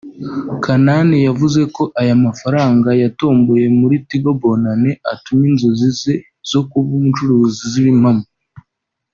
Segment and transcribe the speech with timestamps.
[0.63, 6.13] Kanani yavuze ko aya mafaranga yatomboye muri Tigo Bonane atumye inzozi ze
[6.51, 8.25] zo kuba umucuruzi ziba impamo